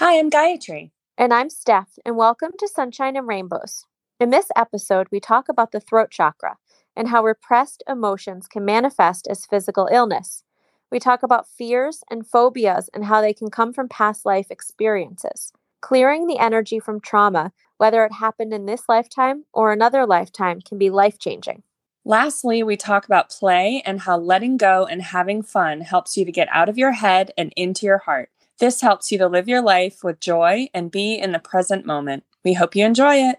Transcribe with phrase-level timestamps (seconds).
[0.00, 0.92] Hi, I'm Gayatri.
[1.16, 3.84] And I'm Steph, and welcome to Sunshine and Rainbows.
[4.20, 6.56] In this episode, we talk about the throat chakra
[6.94, 10.44] and how repressed emotions can manifest as physical illness.
[10.92, 15.52] We talk about fears and phobias and how they can come from past life experiences.
[15.80, 20.78] Clearing the energy from trauma, whether it happened in this lifetime or another lifetime, can
[20.78, 21.64] be life changing.
[22.04, 26.30] Lastly, we talk about play and how letting go and having fun helps you to
[26.30, 28.30] get out of your head and into your heart.
[28.58, 32.24] This helps you to live your life with joy and be in the present moment.
[32.44, 33.38] We hope you enjoy it.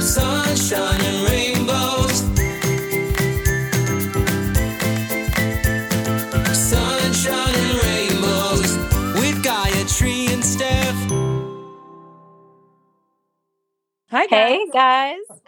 [0.00, 2.16] Sunshine and rainbows.
[6.56, 8.72] Sunshine and rainbows.
[9.20, 10.96] With Gayatri and Steph.
[14.10, 14.30] Hi, guys.
[14.30, 15.40] Hey, guys.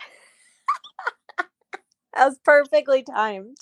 [2.14, 3.56] That was perfectly timed.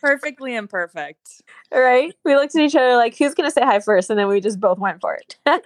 [0.00, 1.42] Perfectly imperfect.
[1.70, 2.12] All right.
[2.24, 4.10] We looked at each other like, who's going to say hi first?
[4.10, 5.36] And then we just both went for it.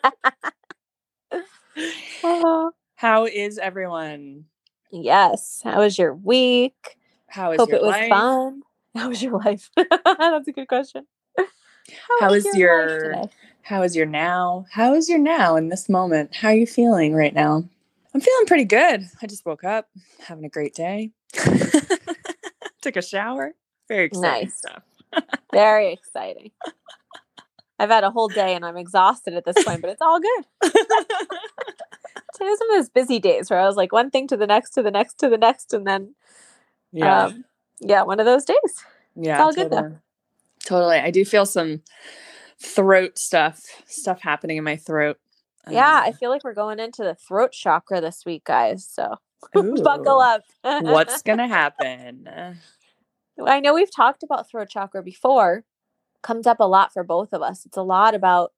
[2.24, 4.44] Oh, How is everyone?
[4.90, 5.60] yes.
[5.62, 6.96] How was your week?
[7.28, 8.08] How is Hope your it was life?
[8.08, 8.62] fun.
[8.94, 9.70] How was your life?
[9.76, 11.06] That's a good question.
[12.20, 13.28] How was is life your-
[13.62, 14.64] How is your now?
[14.70, 16.34] How is your now in this moment?
[16.34, 17.64] How are you feeling right now?
[18.16, 19.06] I'm feeling pretty good.
[19.20, 19.90] I just woke up,
[20.26, 21.10] having a great day.
[22.80, 23.52] Took a shower.
[23.88, 24.56] Very exciting Nice.
[24.56, 24.82] stuff.
[25.52, 26.50] Very exciting.
[27.78, 30.46] I've had a whole day and I'm exhausted at this point, but it's all good.
[30.62, 30.78] Today
[32.40, 34.70] was one of those busy days where I was like one thing to the next,
[34.70, 36.14] to the next, to the next, and then
[36.92, 37.24] yeah.
[37.24, 37.44] um,
[37.80, 38.56] yeah, one of those days.
[39.14, 39.34] yeah.
[39.34, 39.76] it's all good, though.
[39.82, 39.98] totally.
[40.64, 40.98] Totally.
[41.00, 41.82] I do feel some
[42.62, 45.18] throat stuff, stuff happening in my throat.
[45.70, 48.86] Yeah, I Um, feel like we're going into the throat chakra this week, guys.
[48.88, 49.16] So
[49.54, 50.42] buckle up.
[50.62, 52.28] What's gonna happen?
[53.44, 55.64] I know we've talked about throat chakra before.
[56.22, 57.66] Comes up a lot for both of us.
[57.66, 58.52] It's a lot about,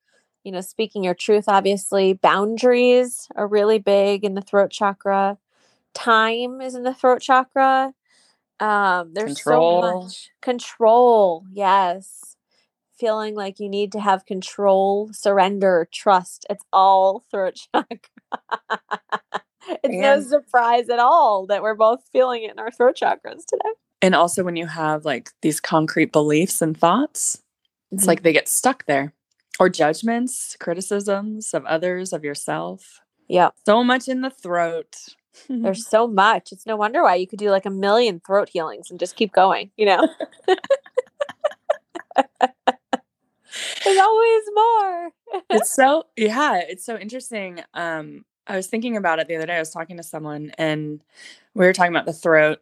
[0.45, 2.13] you know, speaking your truth, obviously.
[2.13, 5.39] Boundaries are really big in the throat chakra.
[5.95, 7.93] Time is in the throat chakra.
[8.61, 9.83] Um, there's Control.
[9.83, 11.45] so much control.
[11.53, 12.28] Yes.
[12.99, 16.47] Feeling like you need to have control, surrender, trust.
[16.51, 17.99] It's all throat chakra.
[19.85, 23.73] it's no surprise at all that we're both feeling it in our throat chakras today.
[24.03, 27.43] And also when you have like these concrete beliefs and thoughts,
[27.93, 28.25] it's like mm-hmm.
[28.25, 29.15] they get stuck there.
[29.61, 33.01] Or judgments, criticisms of others, of yourself.
[33.29, 33.51] Yeah.
[33.67, 34.97] So much in the throat.
[35.49, 36.53] There's so much.
[36.53, 39.33] It's no wonder why you could do like a million throat healings and just keep
[39.33, 40.09] going, you know?
[43.89, 45.11] There's always more.
[45.51, 47.63] it's so yeah, it's so interesting.
[47.73, 49.57] Um, I was thinking about it the other day.
[49.57, 51.03] I was talking to someone and
[51.55, 52.61] we were talking about the throat.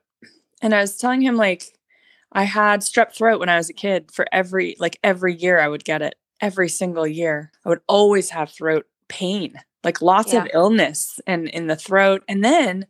[0.62, 1.64] And I was telling him like
[2.32, 5.68] I had strep throat when I was a kid for every like every year I
[5.68, 6.14] would get it.
[6.40, 7.50] Every single year.
[7.64, 12.22] I would always have throat pain, like lots of illness and in the throat.
[12.28, 12.86] And then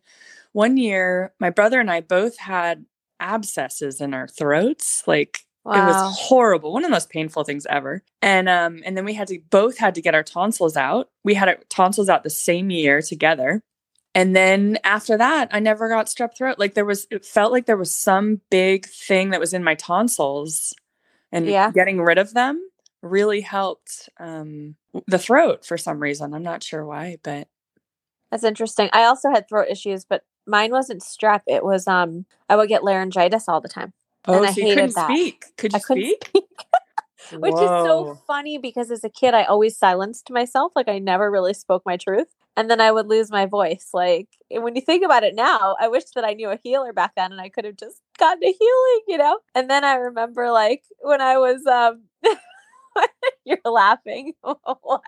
[0.51, 2.85] one year my brother and I both had
[3.19, 5.03] abscesses in our throats.
[5.07, 8.03] Like it was horrible, one of the most painful things ever.
[8.21, 11.09] And um, and then we had to both had to get our tonsils out.
[11.23, 13.61] We had our tonsils out the same year together.
[14.15, 16.57] And then after that, I never got strep throat.
[16.57, 19.75] Like there was, it felt like there was some big thing that was in my
[19.75, 20.73] tonsils,
[21.31, 21.71] and Yeah.
[21.71, 22.59] getting rid of them
[23.03, 24.75] really helped um,
[25.07, 26.33] the throat for some reason.
[26.33, 27.47] I'm not sure why, but
[28.31, 28.89] That's interesting.
[28.93, 31.41] I also had throat issues, but mine wasn't strep.
[31.47, 33.93] It was um I would get laryngitis all the time.
[34.27, 35.17] Oh, And I so you couldn't that.
[35.17, 35.45] speak?
[35.57, 36.31] Could you I speak?
[36.31, 36.45] speak.
[37.41, 40.71] Which is so funny because as a kid I always silenced myself.
[40.75, 42.27] Like I never really spoke my truth.
[42.55, 43.89] And then I would lose my voice.
[43.93, 46.93] Like and when you think about it now, I wish that I knew a healer
[46.93, 49.39] back then and I could have just gotten a healing, you know?
[49.55, 52.03] And then I remember like when I was um
[53.45, 54.33] you're laughing.
[54.41, 55.01] what?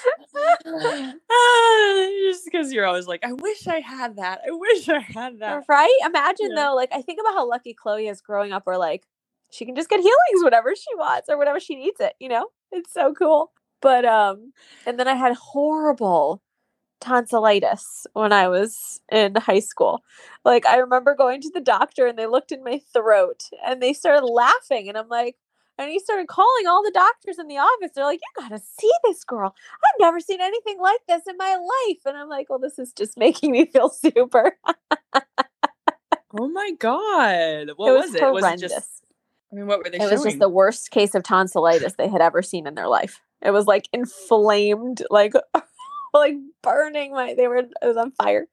[2.28, 4.40] just because you're always like, I wish I had that.
[4.46, 5.64] I wish I had that.
[5.68, 5.98] Right?
[6.04, 6.68] Imagine Yeah.
[6.68, 9.04] though, like I think about how lucky Chloe is growing up where like
[9.50, 12.48] she can just get healings whenever she wants or whenever she needs it, you know?
[12.72, 13.52] It's so cool.
[13.82, 14.52] But um
[14.86, 16.42] and then I had horrible
[17.00, 20.02] tonsillitis when I was in high school.
[20.44, 23.92] Like I remember going to the doctor and they looked in my throat and they
[23.92, 25.36] started laughing and I'm like
[25.80, 27.90] and he started calling all the doctors in the office.
[27.94, 29.54] They're like, "You got to see this girl.
[29.72, 32.92] I've never seen anything like this in my life." And I'm like, "Well, this is
[32.92, 34.56] just making me feel super."
[36.38, 37.70] Oh my god.
[37.76, 38.20] What it was, was, it?
[38.20, 38.62] horrendous.
[38.62, 39.04] Was it just
[39.52, 40.12] I mean, what were they it showing?
[40.12, 43.20] was just the worst case of tonsillitis they had ever seen in their life.
[43.42, 45.32] It was like inflamed, like
[46.14, 48.46] like burning my they were it was on fire.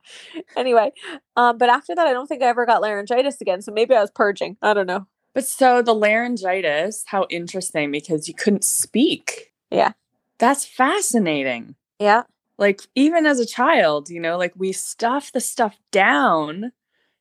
[0.56, 0.91] Anyway,
[1.35, 3.62] um, but after that I don't think I ever got laryngitis again.
[3.62, 4.57] So maybe I was purging.
[4.62, 5.06] I don't know.
[5.38, 9.54] But so the laryngitis, how interesting because you couldn't speak.
[9.69, 9.92] Yeah.
[10.39, 11.75] That's fascinating.
[12.00, 12.24] Yeah.
[12.57, 16.72] Like even as a child, you know, like we stuff the stuff down.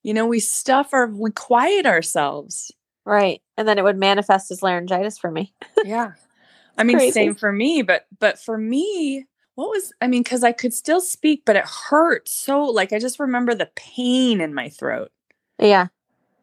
[0.02, 2.72] You know, we stuff our we quiet ourselves.
[3.04, 3.42] Right.
[3.58, 5.52] And then it would manifest as laryngitis for me.
[5.84, 6.12] Yeah.
[6.78, 7.12] I mean, Crazy.
[7.12, 9.26] same for me, but but for me,
[9.56, 12.98] what was I mean, because I could still speak, but it hurt so like I
[12.98, 15.10] just remember the pain in my throat.
[15.58, 15.88] Yeah.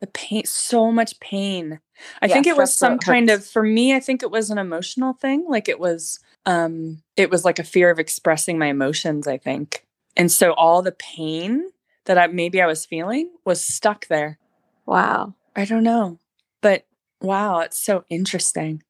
[0.03, 1.79] The pain, so much pain.
[2.21, 3.45] I Yeah, think it was some kind hurts.
[3.45, 5.45] of for me, I think it was an emotional thing.
[5.47, 9.85] Like it was um it was like a fear of expressing my emotions, I think.
[10.17, 11.71] And so all the pain
[12.03, 14.39] that I maybe I was feeling was stuck there.
[14.85, 15.35] Wow.
[15.55, 16.19] I don't know.
[16.61, 16.85] But
[17.21, 18.83] wow, it's so interesting.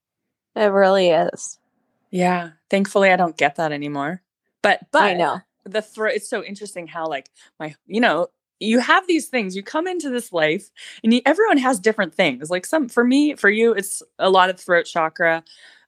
[0.56, 1.59] It really is.
[2.09, 2.54] Yeah.
[2.71, 4.24] Thankfully I don't get that anymore.
[4.63, 5.42] But but I know.
[5.63, 9.63] the throat it's so interesting how like my you know you have these things you
[9.63, 10.69] come into this life
[11.03, 12.50] and you, everyone has different things.
[12.50, 15.44] Like some for me for you it's a lot of throat chakra.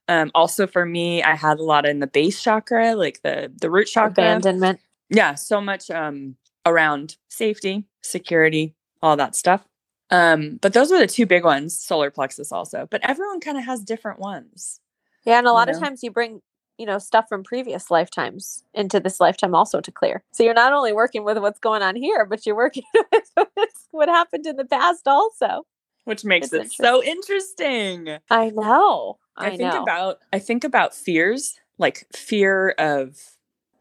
[0.07, 3.69] Um also for me i had a lot in the base chakra like the the
[3.69, 4.11] root chakra.
[4.23, 4.79] Abandonment.
[5.09, 6.35] yeah so much um
[6.65, 9.65] around safety security all that stuff.
[10.11, 12.87] Um but those were the two big ones solar plexus also.
[12.91, 14.79] But everyone kind of has different ones
[15.25, 16.41] Yeah, and a you lot of times you bring,
[16.77, 20.23] you know, stuff from previous lifetimes into this lifetime also to clear.
[20.31, 22.83] So you're not only working with what's going on here, but you're working
[23.37, 25.65] with what happened in the past also.
[26.05, 29.17] which makes It's it so interesting I know.
[29.37, 29.81] I, I, think know.
[29.83, 33.17] about I think about fears like fear of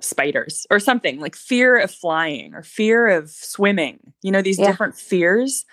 [0.00, 4.12] spiders or something like fear of flying or fear of swimming.
[4.22, 4.66] You know these Yeah.
[4.70, 5.64] different fears.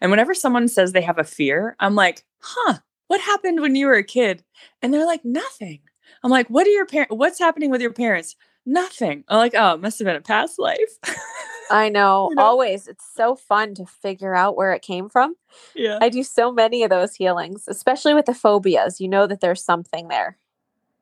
[0.00, 2.78] And whenever someone says they have a fear, I'm like, "Huh,
[3.08, 4.42] what happened when you were a kid?"
[4.82, 5.80] And they're like, "Nothing."
[6.22, 8.36] I'm like, "What are your parents what's happening with your parents?"
[8.66, 9.24] Nothing.
[9.28, 10.98] I'm like, "Oh, it must have been a past life."
[11.70, 12.28] I know.
[12.30, 12.42] You know?
[12.42, 12.88] Always.
[12.88, 15.36] It's so fun to figure out where it came from.
[15.74, 15.98] yeah.
[16.00, 19.00] I do so many of those healings, especially with the phobias.
[19.00, 20.36] You know that there's something there.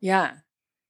[0.00, 0.32] Yeah.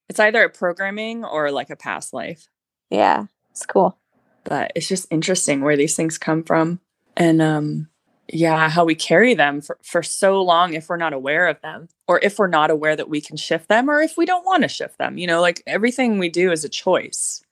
[0.08, 2.48] It's either a programming or like a past life.
[2.90, 3.26] Yeah.
[3.50, 3.96] It's cool.
[4.44, 6.80] but it's just interesting where these things come from
[7.16, 7.88] and um
[8.28, 11.88] yeah how we carry them for, for so long if we're not aware of them
[12.06, 14.62] or if we're not aware that we can shift them or if we don't want
[14.62, 17.42] to shift them you know like everything we do is a choice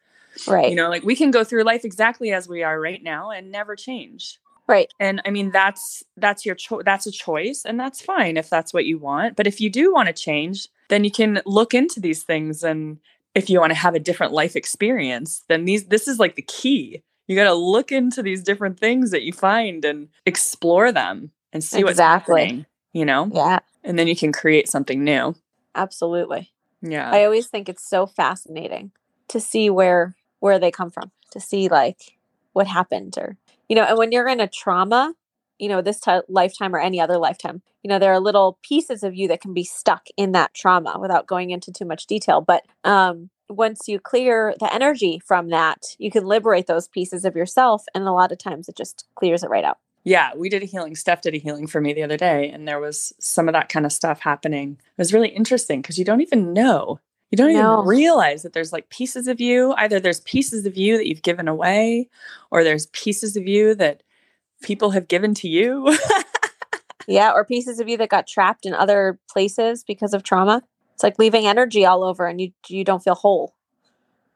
[0.47, 0.69] Right.
[0.69, 3.51] you know like we can go through life exactly as we are right now and
[3.51, 4.93] never change right.
[5.01, 8.75] and i mean that's that's your choice that's a choice and that's fine if that's
[8.75, 12.01] what you want but if you do want to change then you can look into
[12.01, 12.99] these things and
[13.35, 16.43] if you want to have a different life experience then these this is like the
[16.43, 21.31] key you got to look into these different things that you find and explore them
[21.53, 23.61] and see what's happening you know Yeah.
[23.85, 25.35] and then you can create something new
[25.75, 26.53] Absolutely.
[26.83, 28.93] yeah I always think it's so fascinating
[29.29, 32.17] to see where where they come from, to see like
[32.53, 33.37] what happened or
[33.69, 35.13] you know, and when you're in a trauma,
[35.59, 39.03] you know, this ti lifetime or any other lifetime, you know, there are little pieces
[39.03, 42.41] of you that can be stuck in that trauma without going into too much detail,
[42.41, 47.37] but um once you clear the energy from that, you can liberate those pieces of
[47.37, 49.79] yourself and a lot of times it just clears it right out.
[50.05, 52.67] yeah we did a healing steph did a healing for me the other day and
[52.67, 56.05] there was some of that kind of stuff happening it was really interesting because you
[56.05, 56.99] don't even know
[57.31, 57.75] you don't No.
[57.81, 61.23] even realize that there's like pieces of you either there's pieces of you that you've
[61.23, 62.09] given away
[62.51, 64.03] or there's pieces of you that
[64.63, 65.97] people have given to you
[67.09, 70.65] Yeah, or pieces of you that got trapped in other places because of trauma.
[70.97, 73.55] It's like leaving energy all over and you you don't feel whole.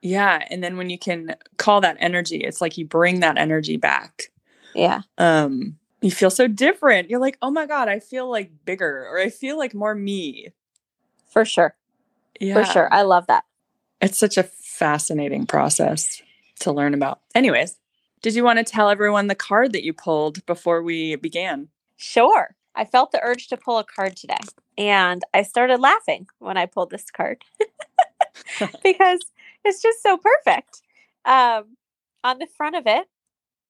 [0.02, 3.78] yeah and then when you can call that energy it's like you bring that energy
[3.78, 4.30] back
[4.74, 5.00] Yeah.
[5.16, 9.18] um you feel so different you're like oh my god i feel like bigger or
[9.18, 10.48] i feel like more me
[11.32, 11.74] For sure.
[12.38, 12.88] yeah For sure.
[12.92, 13.44] I love that.
[14.02, 16.20] It's such a fascinating process
[16.60, 17.20] to learn about.
[17.34, 17.76] Anyways,
[18.22, 21.68] did you want to tell everyone the card that you pulled before we began?
[21.96, 22.54] Sure.
[22.80, 24.40] I felt the urge to pull a card today.
[24.78, 27.44] And I started laughing when I pulled this card
[28.82, 29.20] because
[29.64, 30.82] it's just so perfect.
[31.26, 31.76] Um,
[32.24, 33.06] on the front of it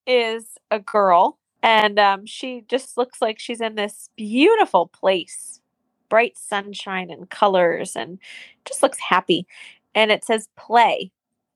[0.07, 5.59] is a girl, and um, she just looks like she's in this beautiful place
[6.09, 8.19] bright sunshine and colors, and
[8.65, 9.47] just looks happy.
[9.95, 11.11] And it says, Play,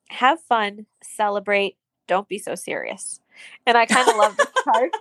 [0.10, 3.20] have fun, celebrate, don't be so serious.
[3.66, 4.92] And I kind of love this card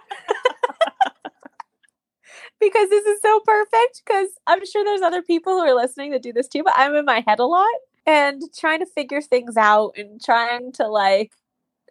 [2.60, 4.02] because this is so perfect.
[4.04, 6.94] Because I'm sure there's other people who are listening that do this too, but I'm
[6.94, 7.66] in my head a lot
[8.06, 11.32] and trying to figure things out and trying to like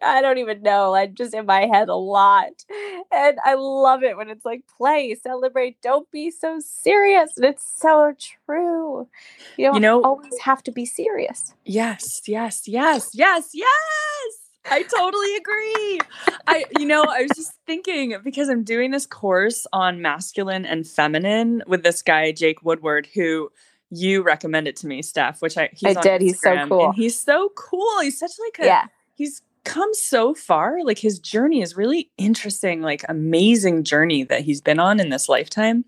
[0.02, 0.94] I don't even know.
[0.94, 2.64] I'm just in my head a lot.
[3.12, 7.36] And I love it when it's like play, celebrate, don't be so serious.
[7.36, 9.08] And it's so true.
[9.56, 11.54] You don't know- always have to be serious.
[11.64, 14.43] Yes, yes, yes, yes, yes.
[14.70, 16.00] I totally agree.
[16.46, 20.86] I, you know, I was just thinking because I'm doing this course on masculine and
[20.86, 23.50] feminine with this guy, Jake Woodward, who
[23.90, 26.20] you recommended to me, Steph, which I, he's I did.
[26.22, 26.86] He's so cool.
[26.86, 28.00] And he's so cool.
[28.00, 28.86] He's such like a, Yeah.
[29.14, 30.78] he's come so far.
[30.84, 35.28] Like his journey is really interesting, like amazing journey that he's been on in this
[35.28, 35.84] lifetime.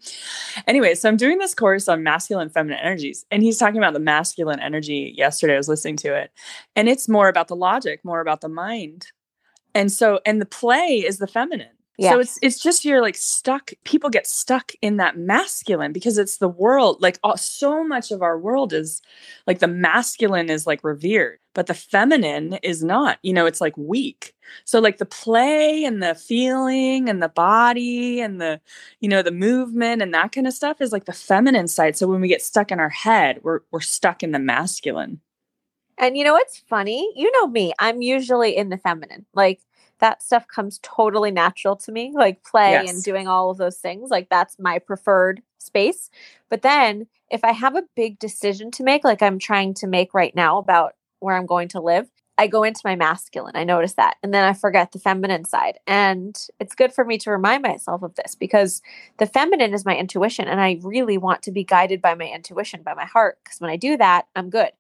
[0.67, 4.01] Anyway, so I'm doing this course on masculine feminine energies, and he's talking about the
[4.01, 5.55] masculine energy yesterday.
[5.55, 6.31] I was listening to it,
[6.75, 9.09] and it's more about the logic, more about the mind.
[9.75, 11.69] And so, and the play is the feminine.
[11.99, 12.11] Yeah.
[12.11, 13.73] So it's it's just you're like stuck.
[13.85, 17.01] People get stuck in that masculine because it's the world.
[17.01, 19.01] Like all, so much of our world is
[19.47, 23.19] like the masculine is like revered, but the feminine is not.
[23.23, 24.35] You know, it's like weak.
[24.67, 28.61] So like the play and the feeling and the body and the
[29.01, 31.97] you know the movement and that kind of stuff is like the feminine side.
[31.97, 35.23] So when we get stuck in our head, we're we're stuck in the masculine.
[35.97, 37.11] And you know what's funny?
[37.17, 37.73] You know me.
[37.79, 39.25] I'm usually in the feminine.
[39.33, 39.63] Like
[40.01, 44.11] that stuff comes totally natural to me, like play and doing all of those things.
[44.11, 46.11] Like that's my preferred space.
[46.51, 50.13] But then if I have a big decision to make, like I'm trying to make
[50.13, 52.09] right now about where I'm going to live,
[52.39, 53.57] I go into my masculine.
[53.57, 54.17] I notice that.
[54.23, 55.79] And then I forget the feminine side.
[55.87, 58.83] And it's good for me to remind myself of this because
[59.19, 60.47] the feminine is my intuition.
[60.47, 63.39] And I really want to be guided by my intuition, by my heart.
[63.43, 64.73] Because when I do that, I'm good.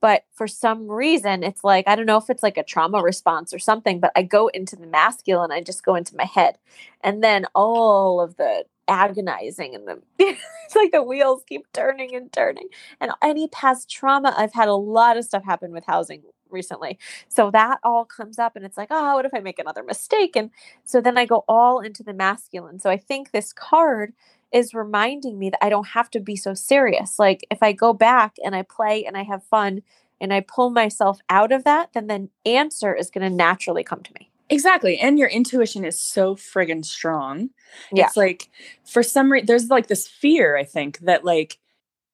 [0.00, 3.52] But for some reason, it's like, I don't know if it's like a trauma response
[3.52, 6.58] or something, but I go into the masculine, I just go into my head.
[7.02, 12.32] And then all of the agonizing and the, it's like the wheels keep turning and
[12.32, 12.68] turning.
[13.00, 16.98] And any past trauma, I've had a lot of stuff happen with housing recently.
[17.28, 20.36] So that all comes up and it's like, oh, what if I make another mistake?
[20.36, 20.50] And
[20.84, 22.78] so then I go all into the masculine.
[22.78, 24.12] So I think this card
[24.52, 27.18] is reminding me that I don't have to be so serious.
[27.18, 29.82] Like if I go back and I play and I have fun
[30.20, 34.02] and I pull myself out of that, then the answer is going to naturally come
[34.02, 34.30] to me.
[34.50, 34.98] Exactly.
[34.98, 37.50] And your intuition is so friggin' strong.
[37.92, 38.06] Yeah.
[38.06, 38.50] It's like
[38.84, 41.58] for some reason there's like this fear, I think, that like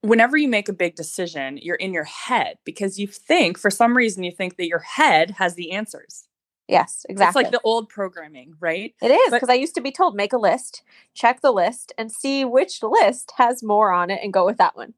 [0.01, 3.97] whenever you make a big decision, you're in your head because you think for some
[3.97, 6.29] reason you think that your head has the answers.
[6.67, 7.43] Yes, exactly.
[7.43, 8.95] It's like the old programming, right?
[9.03, 12.11] it is because I used to be told make a list, check the list, and
[12.11, 14.95] see which list has more on it and go with that one.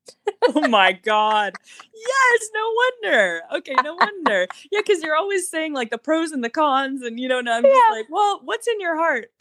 [0.54, 1.54] oh my god.
[1.94, 2.70] Yes, no
[3.02, 3.42] wonder.
[3.56, 4.46] Okay, no wonder.
[4.70, 7.48] Yeah, because you're always saying like the pros and the cons, and you know, and
[7.48, 9.30] I'm just like, well, what's in your heart?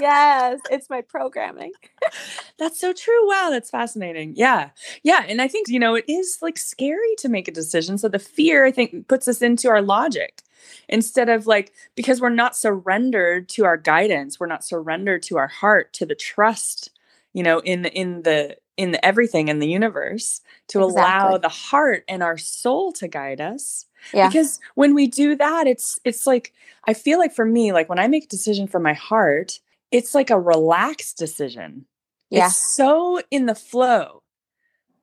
[0.00, 1.72] yes, it's my programming.
[2.58, 3.28] That's so true.
[3.28, 4.34] Wow, that's fascinating.
[4.36, 4.70] Yeah.
[5.02, 5.24] Yeah.
[5.28, 7.98] And I think, you know, it is like scary to make a decision.
[7.98, 10.42] So the fear, I think, puts us into our logic
[10.88, 15.48] instead of like, because we're not surrendered to our guidance, we're not surrendered to our
[15.48, 16.90] heart, to the trust,
[17.34, 22.04] you know, in in the in the everything in the universe to allow the heart
[22.08, 24.28] and our soul to guide us Yeah.
[24.28, 26.52] because when we do that it's it's like
[26.84, 29.58] i feel like for me like when i make a decision from my heart
[29.90, 31.86] it's like a relaxed decision
[32.30, 32.46] Yeah.
[32.46, 34.22] it's so in the flow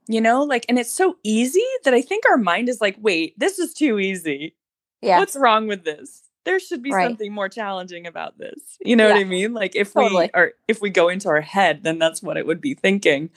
[0.08, 3.38] you know like and it's so easy that i think our mind is like wait
[3.40, 4.56] this is too easy
[5.02, 5.20] Yeah.
[5.20, 7.06] what's wrong with this there should be Right.
[7.08, 10.26] something more challenging about this you know what i mean like if Totally.
[10.26, 13.30] we are if we go into our head then that's what it would be thinking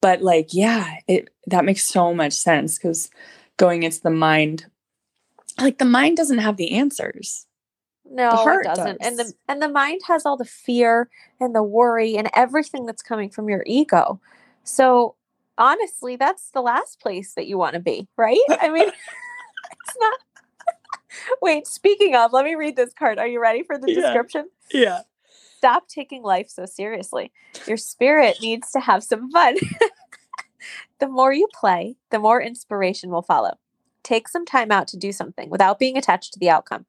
[0.00, 3.10] but like yeah it that makes so much sense because
[3.56, 4.66] going into the mind
[5.58, 7.46] like the mind doesn't have the answers
[8.10, 8.98] No, heart it doesn't.
[9.00, 11.08] And the and the mind has all the fear
[11.40, 14.20] and the worry and everything that's coming from your ego.
[14.64, 15.14] So
[15.58, 18.38] honestly, that's the last place that you want to be, right?
[18.60, 18.88] I mean,
[19.72, 20.18] it's not.
[21.42, 23.18] Wait, speaking of, let me read this card.
[23.18, 24.00] Are you ready for the Yeah.
[24.00, 24.48] description?
[24.72, 25.00] yeah
[25.58, 27.32] Stop taking life so seriously.
[27.66, 29.56] Your spirit needs to have some fun.
[31.00, 33.54] the more you play, the more inspiration will follow.
[34.06, 36.86] Take some time out to do something without being attached to the outcome.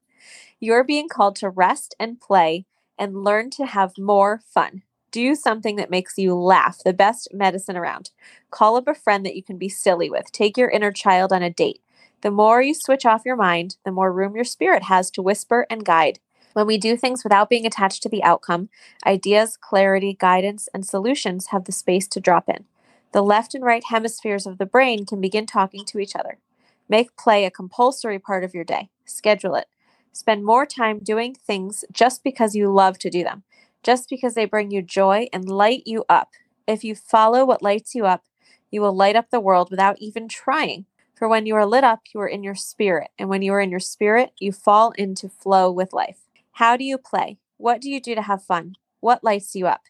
[0.60, 2.64] You're being called to rest and play
[2.96, 4.82] and learn to have more fun.
[5.10, 8.12] Do something that makes you laugh, the best medicine around.
[8.52, 10.30] Call up a friend that you can be silly with.
[10.30, 11.80] Take your inner child on a date.
[12.20, 15.66] The more you switch off your mind, the more room your spirit has to whisper
[15.68, 16.20] and guide.
[16.52, 18.68] When we do things without being attached to the outcome,
[19.04, 22.66] ideas, clarity, guidance, and solutions have the space to drop in.
[23.10, 26.38] The left and right hemispheres of the brain can begin talking to each other.
[26.88, 28.88] Make play a compulsory part of your day.
[29.04, 29.66] Schedule it.
[30.12, 33.42] Spend more time doing things just because you love to do them,
[33.82, 36.30] just because they bring you joy and light you up.
[36.66, 38.24] If you follow what lights you up,
[38.70, 40.86] you will light up the world without even trying.
[41.14, 43.10] For when you are lit up, you are in your spirit.
[43.18, 46.18] And when you are in your spirit, you fall into flow with life.
[46.52, 47.38] How do you play?
[47.56, 48.74] What do you do to have fun?
[49.00, 49.82] What lights you up?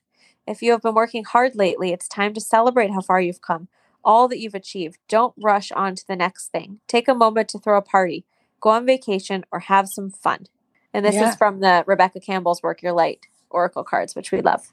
[0.46, 3.68] If you have been working hard lately, it's time to celebrate how far you've come,
[4.08, 4.98] all that you've achieved.
[5.06, 6.80] Don't rush on to the next thing.
[6.88, 8.24] Take a moment to throw a party,
[8.58, 10.46] go on vacation, or have some fun.
[10.94, 11.28] And this Yeah.
[11.28, 14.72] is from the Rebecca Campbell's Work Your Light Oracle cards, which we love.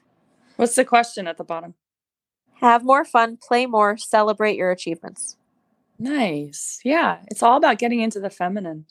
[0.56, 1.74] What's the question at the bottom?
[2.60, 5.36] Have more fun, play more, celebrate your achievements.
[5.98, 6.80] Nice.
[6.82, 7.18] Yeah.
[7.26, 8.86] It's all about getting into the feminine.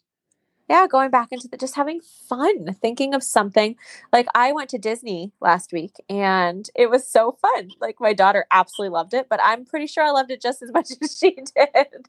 [0.70, 3.76] Yeah, going back into the just having fun, thinking of something.
[4.12, 7.70] Like I went to Disney last week and it was so fun.
[7.80, 10.72] Like my daughter absolutely loved it, but I'm pretty sure I loved it just as
[10.74, 12.08] much as she did.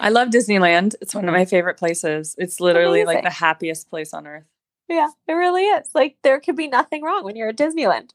[0.00, 0.94] I love Disneyland.
[1.00, 2.34] It's one of my favorite places.
[2.38, 4.44] It's literally like the happiest place on earth.
[4.88, 5.88] yeah, it really is.
[5.94, 8.10] Like there could be nothing wrong when you're at Disneyland.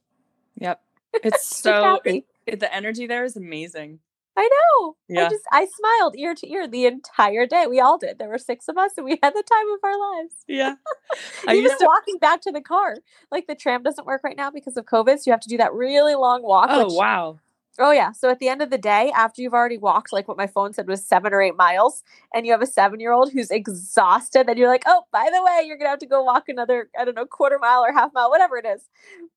[0.59, 0.81] Yep.
[1.23, 2.25] It's so happy.
[2.45, 3.99] it- the energy there is amazing.
[4.37, 4.95] I know.
[5.09, 5.25] Yeah.
[5.25, 7.65] I just I smiled ear to ear the entire day.
[7.67, 8.19] We all did.
[8.19, 10.35] There were six of us and we had the time of our lives.
[10.47, 10.75] Yeah.
[11.47, 12.97] I Even used to walking back to the car.
[13.31, 15.17] Like the tram doesn't work right now because of COVID.
[15.17, 16.69] So you have to do that really long walk.
[16.71, 17.39] Oh wow.
[17.79, 18.11] Oh yeah.
[18.11, 20.73] So at the end of the day, after you've already walked like what my phone
[20.73, 22.03] said was seven or eight miles,
[22.33, 25.43] and you have a seven year old who's exhausted, then you're like, oh, by the
[25.43, 28.13] way, you're gonna have to go walk another, I don't know, quarter mile or half
[28.13, 28.81] mile, whatever it is.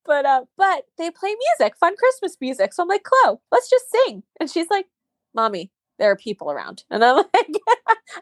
[0.07, 2.73] But uh, but they play music, fun Christmas music.
[2.73, 4.23] So I'm like, Chloe, let's just sing.
[4.41, 4.87] And she's like,
[5.35, 6.85] Mommy, there are people around.
[6.91, 7.51] And I'm like,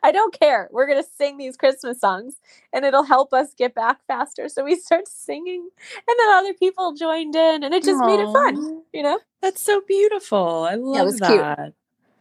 [0.02, 0.68] I don't care.
[0.70, 2.36] We're gonna sing these Christmas songs
[2.72, 4.48] and it'll help us get back faster.
[4.48, 8.32] So we start singing, and then other people joined in, and it just made it
[8.32, 9.18] fun, you know?
[9.40, 10.66] That's so beautiful.
[10.70, 11.38] I love was cute.
[11.38, 11.72] that.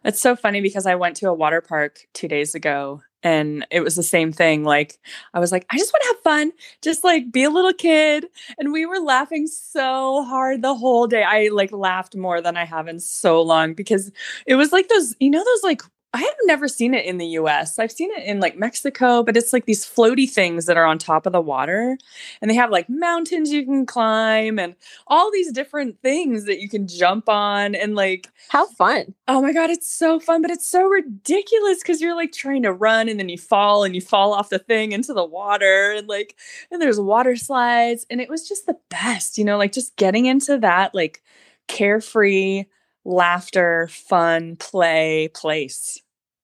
[0.04, 3.80] It's so funny because I went to a water park two days ago and it
[3.80, 4.64] was the same thing.
[4.64, 4.98] Like,
[5.34, 8.26] I was like, I just want to have fun, just like be a little kid.
[8.58, 11.24] And we were laughing so hard the whole day.
[11.24, 14.12] I like laughed more than I have in so long because
[14.46, 15.82] it was like those, you know, those like,
[16.14, 17.78] I have never seen it in the US.
[17.78, 20.96] I've seen it in like Mexico, but it's like these floaty things that are on
[20.96, 21.98] top of the water.
[22.40, 24.74] And they have like mountains you can climb and
[25.06, 27.74] all these different things that you can jump on.
[27.74, 29.14] And like, How fun.
[29.28, 32.72] oh my God, it's so fun, but it's so ridiculous because you're like trying to
[32.72, 35.92] run and then you fall and you fall off the thing into the water.
[35.92, 36.36] And like,
[36.70, 38.06] and there's water slides.
[38.08, 41.22] And it was just the best, you know, like just getting into that like
[41.66, 42.64] carefree,
[43.08, 46.00] laughter, fun, play place.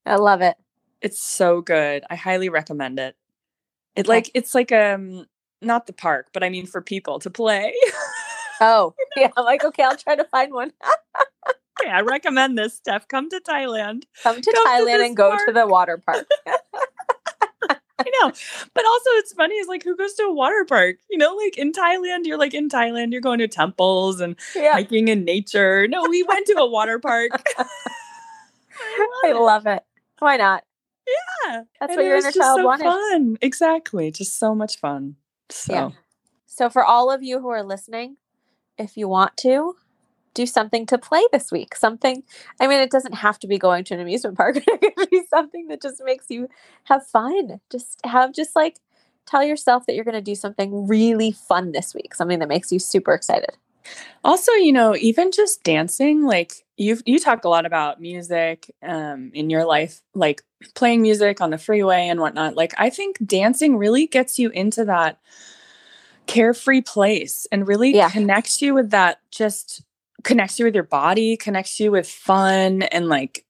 [0.07, 0.57] I love it.
[1.00, 2.03] It's so good.
[2.09, 3.14] I highly recommend it.
[3.94, 5.27] It like it's like um
[5.61, 7.74] not the park, but I mean for people to play.
[8.61, 9.31] Oh, yeah.
[9.37, 10.72] I'm like, okay, I'll try to find one.
[11.81, 13.07] okay, I recommend this, Steph.
[13.09, 14.05] Come to Thailand.
[14.22, 16.27] Come to to Thailand this and go to the water park.
[18.06, 18.32] I know.
[18.74, 20.96] But also it's funny is like who goes to a water park?
[21.10, 24.72] You know, like in Thailand, you're like in Thailand, you're going to temples and yeah.
[24.72, 25.86] hiking in nature.
[25.88, 27.30] No, we went to a water park.
[29.24, 29.82] I love it.
[30.18, 30.64] Why not?
[31.06, 31.62] Yeah.
[31.80, 32.84] That's And what it your inner just child so wanted.
[32.84, 33.38] fun.
[33.40, 34.10] Exactly.
[34.10, 35.16] Just so much fun.
[35.50, 35.90] So Yeah.
[36.46, 38.16] So, for all of you who are listening,
[38.78, 39.74] if you want to,
[40.35, 41.75] do something to play this week.
[41.77, 42.23] Something,
[42.61, 44.57] I mean, it doesn't have to be going to an amusement park.
[44.66, 46.49] it could be something that just makes you
[46.85, 47.61] have fun.
[47.70, 48.81] Just have, just like,
[49.27, 52.70] tell yourself that you're going to do something really fun this week, something that makes
[52.70, 53.57] you super excited.
[54.25, 59.31] Also, you know, even just dancing, like you've you talk a lot about music um
[59.35, 60.42] in your life, like
[60.75, 62.57] playing music on the freeway and whatnot.
[62.57, 65.18] Like I think dancing really gets you into that
[66.27, 68.09] carefree place and really Yeah.
[68.09, 69.83] connects you with that just
[70.24, 73.44] connects you with your body, connects you with fun and like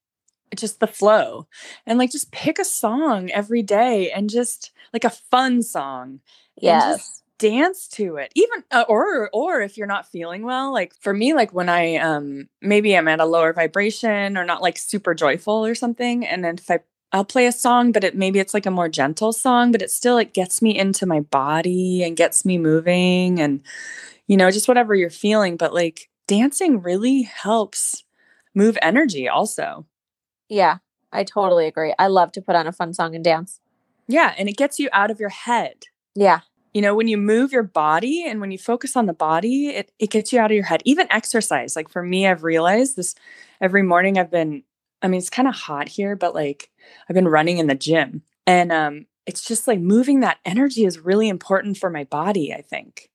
[0.56, 1.46] just the flow.
[1.87, 6.20] And like just pick a song every day and just like a fun song
[6.64, 6.82] and Yes.
[6.82, 11.12] just dance to it even uh, or or if you're not feeling well like for
[11.12, 15.14] me like when i um maybe i'm at a lower vibration or not like super
[15.14, 16.78] joyful or something and then if i
[17.12, 19.90] i'll play a song but it maybe it's like a more gentle song but it
[19.90, 23.60] still like gets me into my body and gets me moving and
[24.26, 28.04] you know just whatever you're feeling but like dancing really helps
[28.54, 29.87] move energy also
[30.48, 30.78] Yeah,
[31.12, 31.94] I totally agree.
[31.98, 33.60] I love to put on a fun song and dance.
[34.08, 35.84] yeah and it gets you out of your head
[36.14, 36.40] Yeah.
[36.72, 39.92] you know when you move your body and when you focus on the body it,
[39.98, 43.14] it gets you out of your head even exercise like for me i've realized this
[43.60, 44.62] every morning i've been
[45.02, 46.70] i mean it's kind of hot here but like
[47.08, 50.98] i've been running in the gym and um it's just like moving that energy is
[50.98, 53.08] really important for my body i think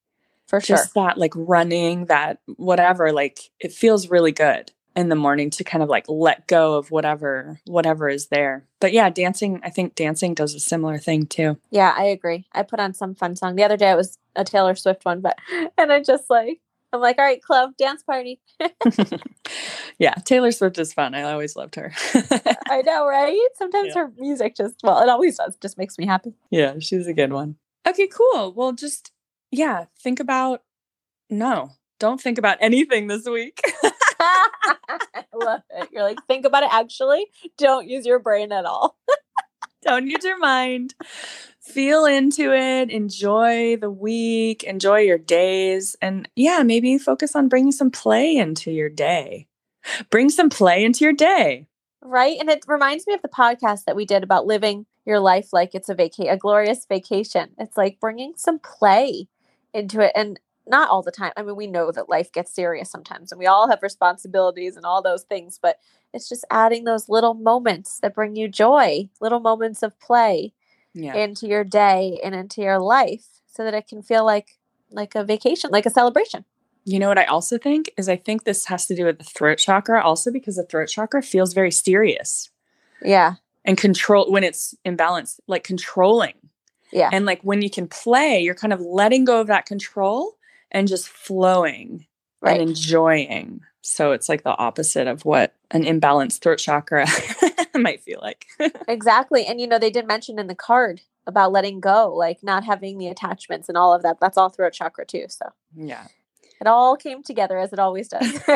[0.49, 0.75] For sure.
[0.77, 5.63] just that like running that whatever like it feels really good in the morning to
[5.63, 9.93] kind of like let go of whatever whatever is there but yeah dancing i think
[9.93, 12.47] dancing does a similar thing too Yeah, I agree.
[12.51, 13.55] I put on some fun song.
[13.55, 15.37] The other day it was a Taylor Swift one, but
[15.77, 16.59] and I just like
[16.91, 18.41] I'm like, all right, club dance party.
[19.99, 21.13] yeah, Taylor Swift is fun.
[21.13, 21.91] I always loved her.
[22.67, 23.37] I know, right?
[23.57, 24.05] Sometimes Yeah.
[24.05, 26.33] her music just, well, it always does, just makes me happy.
[26.49, 27.57] yeah, she's a good one.
[27.87, 28.53] Okay, cool.
[28.53, 29.11] Well, just
[29.51, 30.61] yeah, think about
[31.29, 33.61] no, don't think about anything this week.
[34.19, 35.89] I love it.
[35.91, 36.69] You're like, think about it.
[36.71, 38.97] Actually, don't use your brain at all.
[39.81, 40.95] don't use your mind.
[41.61, 47.71] Feel into it, enjoy the week, enjoy your days, and yeah, maybe focus on bringing
[47.71, 49.47] some play into your day.
[50.09, 51.67] Bring some play into your day.
[52.01, 52.37] Right.
[52.39, 55.75] And it reminds me of the podcast that we did about living your life like
[55.75, 57.49] it's a vaca- a glorious vacation.
[57.57, 59.27] It's like bringing some play
[59.73, 61.31] into it and not all the time.
[61.35, 64.85] I mean, we know that life gets serious sometimes and we all have responsibilities and
[64.85, 65.77] all those things, but
[66.13, 70.53] it's just adding those little moments that bring you joy, little moments of play
[70.93, 71.15] Yeah.
[71.15, 74.57] into your day and into your life so that it can feel like
[74.91, 76.45] like a vacation, like a celebration.
[76.83, 79.23] You know what I also think is I think this has to do with the
[79.23, 82.49] throat chakra also because the throat chakra feels very serious
[83.03, 83.35] Yeah.
[83.65, 86.33] and control when it's imbalanced, like controlling.
[86.91, 87.09] Yeah.
[87.11, 90.37] And like when you can play, you're kind of letting go of that control
[90.71, 92.05] and just flowing
[92.41, 92.59] Right.
[92.61, 93.61] and enjoying.
[93.81, 97.05] So it's like the opposite of what an imbalanced throat chakra
[97.75, 98.45] might feel like.
[98.87, 99.45] Exactly.
[99.45, 102.97] And you know, they did mention in the card about letting go, like not having
[102.97, 104.17] the attachments and all of that.
[104.21, 105.25] That's all throat chakra too.
[105.29, 106.07] So yeah.
[106.61, 108.39] it all came together as it always does.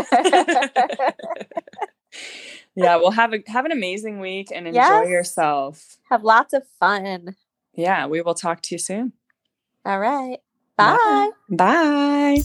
[2.76, 2.96] yeah.
[2.98, 5.10] Well, have a have an amazing week and enjoy Yes.
[5.10, 5.98] yourself.
[6.10, 7.36] Have lots of fun.
[7.74, 8.08] Yeah.
[8.08, 9.14] We will talk to you soon.
[9.86, 10.40] All right.
[10.78, 11.32] Bye.
[11.50, 12.38] Bye.